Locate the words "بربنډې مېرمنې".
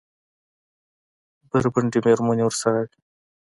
1.49-2.43